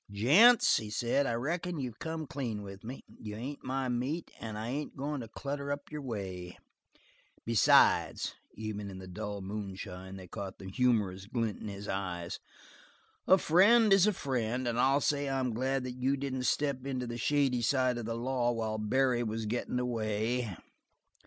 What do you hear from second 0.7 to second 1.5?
he said, "I